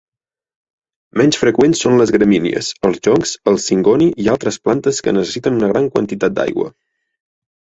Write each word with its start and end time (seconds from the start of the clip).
Menys 1.21 1.37
freqüents 1.41 1.81
són 1.85 1.97
les 1.99 2.13
gramínies, 2.15 2.69
els 2.89 2.99
joncs, 3.09 3.35
el 3.53 3.59
singoni 3.67 4.09
i 4.25 4.33
altres 4.37 4.59
plantes 4.65 5.03
que 5.09 5.15
necessiten 5.19 5.61
una 5.63 5.71
gran 5.75 5.87
quantitat 5.99 6.39
d'aigua. 6.41 6.67